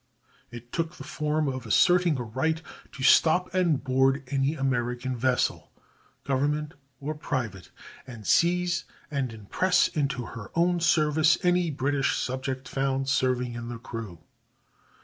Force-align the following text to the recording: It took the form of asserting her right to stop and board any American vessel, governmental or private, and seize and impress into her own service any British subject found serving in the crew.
It 0.49 0.71
took 0.71 0.95
the 0.95 1.03
form 1.03 1.47
of 1.47 1.63
asserting 1.67 2.15
her 2.15 2.23
right 2.23 2.59
to 2.93 3.03
stop 3.03 3.53
and 3.53 3.83
board 3.83 4.23
any 4.29 4.55
American 4.55 5.15
vessel, 5.15 5.71
governmental 6.23 6.79
or 6.99 7.13
private, 7.13 7.69
and 8.07 8.25
seize 8.25 8.85
and 9.11 9.31
impress 9.31 9.87
into 9.89 10.25
her 10.33 10.49
own 10.55 10.79
service 10.79 11.37
any 11.43 11.69
British 11.69 12.15
subject 12.17 12.67
found 12.67 13.09
serving 13.09 13.53
in 13.53 13.69
the 13.69 13.77
crew. 13.77 14.17